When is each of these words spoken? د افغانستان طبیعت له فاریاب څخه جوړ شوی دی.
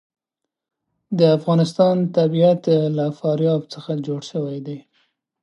د 1.17 1.19
افغانستان 1.37 1.95
طبیعت 2.17 2.61
له 2.97 3.05
فاریاب 3.19 3.61
څخه 3.73 3.91
جوړ 4.07 4.21
شوی 4.31 4.57
دی. 4.67 4.77